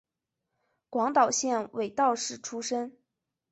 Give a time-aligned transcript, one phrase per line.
[0.89, 2.97] 广岛县尾道市出身。